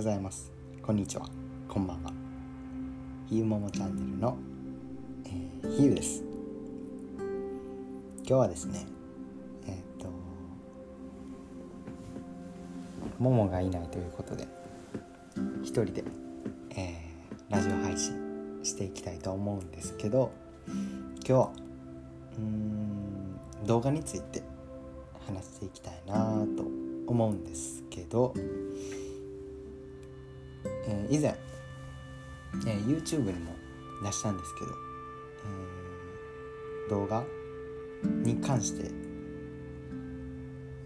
[0.00, 0.50] ございます。
[0.80, 1.26] こんにちは。
[1.68, 2.10] こんばんは。
[3.28, 4.38] ひゆももチャンネルの、
[5.26, 6.24] えー、ひゆです。
[8.20, 8.86] 今日はですね
[9.66, 10.08] えっ、と
[13.18, 14.48] ももがいないということで
[15.62, 16.02] 一人で、
[16.70, 20.32] えー、ラジオ配信していきたいと思うんですけど
[20.66, 21.52] 今日は
[22.38, 24.42] うん動画について
[25.26, 26.64] 話していきたいなと
[27.06, 28.32] 思うんですけど、
[30.86, 31.36] えー、以前、
[32.66, 33.54] えー、YouTube にも
[34.02, 34.70] 出したんですけど、
[36.86, 37.24] えー、動画
[38.22, 38.90] に関して、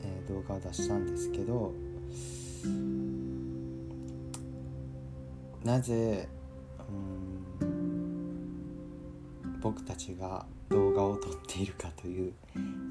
[0.03, 1.73] えー、動画を出したんですけど
[5.65, 6.29] なぜ
[7.61, 7.85] うん
[9.61, 12.33] 僕たちが動画を撮っているかという、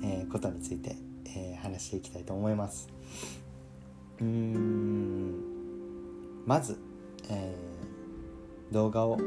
[0.03, 2.87] えー、ことについて、えー、話していきたいと思います。
[4.19, 5.53] うーん
[6.45, 6.77] まず、
[7.29, 9.17] えー、動画を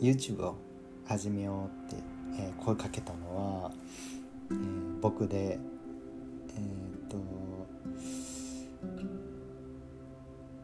[0.00, 0.56] YouTube を
[1.04, 2.02] 始めようって、
[2.38, 3.70] えー、声かけたのは、
[4.50, 5.58] えー、僕で
[6.48, 6.58] え
[7.04, 7.16] っと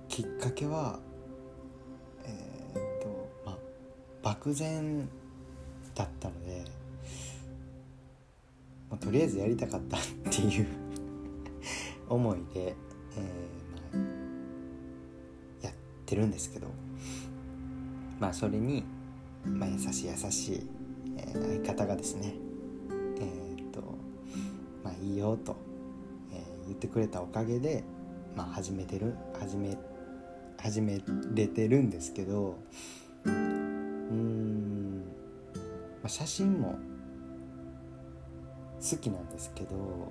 [0.09, 0.99] きっかけは
[2.25, 3.59] えっとまあ
[4.23, 5.09] 漠然
[5.95, 6.65] だったので、
[8.91, 10.67] まあ、とりあえずやりたかったっていう
[12.09, 12.75] 思いで、
[13.17, 13.68] えー、
[16.09, 16.69] ってるんですけど
[18.19, 18.83] まあそれに、
[19.45, 20.67] まあ、優しい優しい、
[21.19, 22.33] えー、相方がですね
[23.21, 23.83] えー、っと
[24.83, 25.55] まあいいよと、
[26.33, 27.85] えー、言ってくれたおかげで、
[28.35, 29.77] まあ、始めてる始め
[30.57, 31.03] 始め
[31.35, 32.57] れてるんですけど
[33.27, 35.03] うん
[36.03, 36.79] まあ、写真も
[38.81, 40.11] 好きなんですけど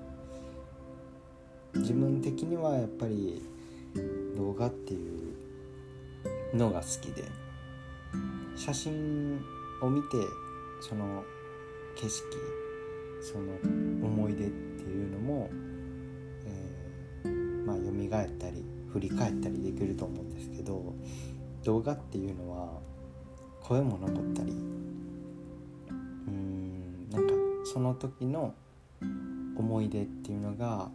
[1.73, 3.41] 自分的にはやっぱり
[4.37, 5.26] 動画っていう
[6.53, 7.23] のが好きで。
[8.57, 9.39] 写真
[9.81, 10.17] を見て
[10.81, 11.23] その
[11.95, 12.23] 景色
[13.21, 13.53] その
[14.05, 15.49] 思い出っていうのも、
[16.45, 20.95] えー、まあ蘇ったり振り返ったりできると思うんですけど
[21.63, 22.79] 動画っていうのは
[23.61, 24.51] 声も残ったり
[26.27, 27.33] うんなんか
[27.65, 28.55] その時の
[29.55, 30.89] 思い出っていうのが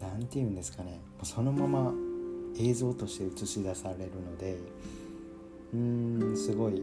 [0.00, 1.00] 何て言うんですかね。
[1.22, 1.92] そのまま
[2.58, 4.58] 映像として映し出されるので
[5.74, 6.82] うんすごい。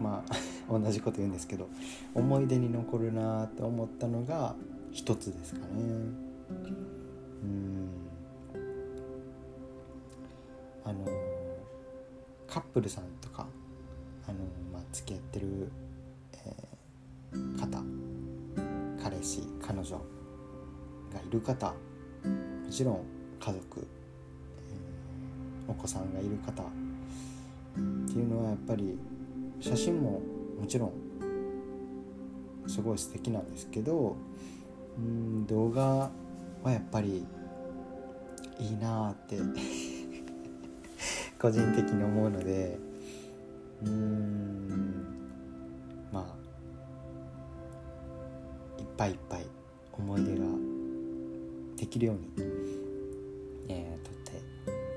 [0.00, 0.34] まあ
[0.78, 1.68] 同じこと言うんですけど
[2.14, 4.54] 思い出に残るなって思ったのが
[4.92, 5.66] 一つですかね。
[7.42, 7.88] うん。
[10.84, 11.04] あの
[12.46, 13.46] カップルさんとか
[14.28, 14.38] あの、
[14.72, 15.68] まあ、付き合ってる、
[16.34, 17.82] えー、方
[19.02, 19.96] 彼氏彼女
[21.12, 21.74] がいる方
[22.66, 23.00] もちろん
[23.38, 23.86] 家族、
[24.58, 26.66] えー、お子さんがいる方っ
[28.08, 28.98] ていうのはやっぱり
[29.60, 30.20] 写真も
[30.60, 30.92] もちろん
[32.66, 34.16] すごい素敵なんですけど
[34.98, 36.10] うん動画
[36.64, 37.24] はやっぱり
[38.58, 39.38] いいなって
[41.40, 42.78] 個人的に思うので
[43.84, 45.04] うん
[46.12, 46.36] ま
[48.76, 49.46] あいっぱいいっぱい
[49.92, 50.44] 思い出が
[51.76, 52.55] できるように、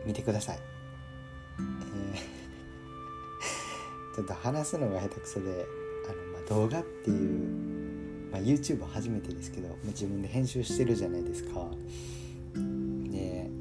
[0.10, 0.60] みてください、
[1.60, 1.66] えー、
[4.16, 5.68] ちょっと話すのが下手くそで
[6.10, 7.18] あの、まあ、動画っていう、
[8.32, 11.70] まあ、YouTube 初めてですけど、まあ、自分で編集してるじゃないですか。
[13.12, 13.52] で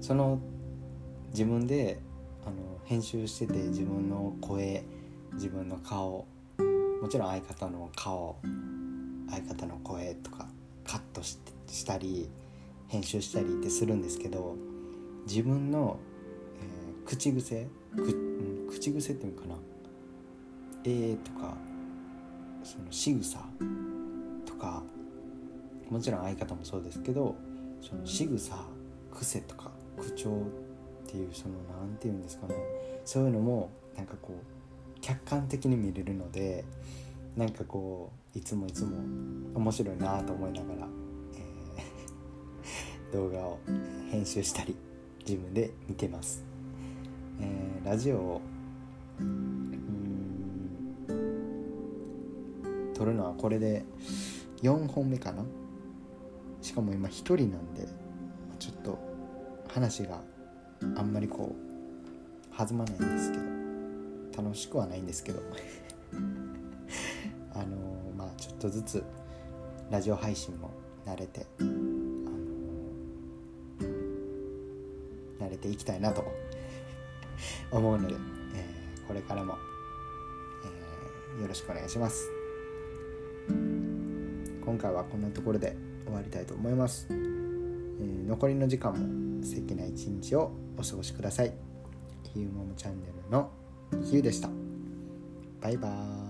[0.00, 0.38] その
[1.30, 2.00] 自分で
[2.44, 4.84] あの編集してて自分の声
[5.34, 6.28] 自分の顔
[7.02, 8.36] もちろん相方の顔
[9.28, 10.48] 相方の声とか
[10.84, 11.36] カットし
[11.84, 12.30] たり
[12.86, 14.54] 編集したりってするんですけど
[15.26, 15.98] 自分の、
[16.60, 19.54] えー、口癖く、うん、口癖っていうのかな
[20.84, 21.56] 「えー」とか
[22.62, 23.38] その仕草
[24.44, 24.82] とか
[25.90, 27.34] もちろん相方もそうですけど
[27.80, 28.56] その仕草
[29.12, 30.30] 癖とか口調
[31.06, 32.54] っていうその何て言うんですかね。
[33.04, 36.64] そういうのもなんかこう客観的に見れるので
[37.36, 38.96] なんかこういつもいつも
[39.54, 40.88] 面白いなと思いながら、
[41.36, 43.58] えー、 動画を
[44.10, 44.74] 編集したり
[45.26, 46.44] 自分で見てます、
[47.40, 48.40] えー、ラジオを
[52.94, 53.84] 撮るのはこれで
[54.62, 55.44] 4本目かな。
[56.62, 57.86] しかも今1人なんで
[58.58, 58.98] ちょっと
[59.68, 60.22] 話が
[60.96, 61.56] あんまりこう
[62.56, 63.44] 弾まないんですけど
[64.42, 65.42] 楽しくはないんですけど。
[67.52, 67.68] あのー、
[68.16, 69.04] まあちょっとずつ
[69.90, 70.70] ラジオ配信も
[71.06, 71.46] 慣れて、
[75.40, 76.24] 慣れていきたいなと
[77.70, 79.54] 思うので、えー、これからも、
[81.36, 82.30] えー、よろしくお願いします。
[84.64, 91.52] 今回はこんなところで終わりたいと思います、えー、残りの時間も素敵な一日をお過ごしください。
[92.34, 93.50] ひゆももチャンネルの
[94.04, 94.50] ひゆでした。
[95.60, 96.25] バイバーイ。